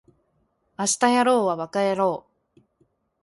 [0.79, 2.25] 明日やろうはバカやろ
[2.57, 2.61] う